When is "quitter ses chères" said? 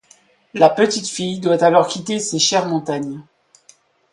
1.87-2.65